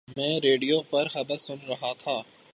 میں 0.07 0.39
ریڈیو 0.39 0.81
پر 0.81 1.07
خبر 1.07 1.37
سن 1.37 1.59
رہا 1.67 1.91
تھا 1.93 2.21